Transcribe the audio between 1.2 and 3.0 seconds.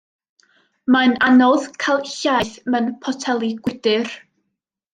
anodd cael llaeth mewn